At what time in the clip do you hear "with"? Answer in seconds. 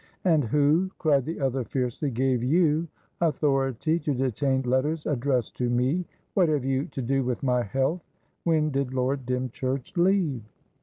7.23-7.43